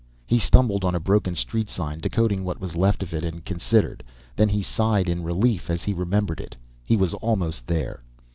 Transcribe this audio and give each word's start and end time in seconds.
He 0.25 0.39
stumbled 0.39 0.83
on 0.83 0.95
a 0.95 0.99
broken 0.99 1.35
street 1.35 1.69
sign, 1.69 1.99
decoding 1.99 2.43
what 2.43 2.59
was 2.59 2.75
left 2.75 3.03
of 3.03 3.13
it, 3.13 3.23
and 3.23 3.45
considered. 3.45 4.03
Then 4.35 4.49
he 4.49 4.63
sighed 4.63 5.07
in 5.07 5.21
relief. 5.21 5.69
As 5.69 5.83
he 5.83 5.93
remembered 5.93 6.39
it, 6.41 6.55
he 6.83 6.97
was 6.97 7.13
almost 7.13 7.67
there. 7.67 8.01